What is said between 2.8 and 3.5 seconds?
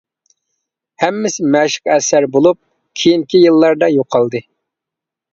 كېيىنكى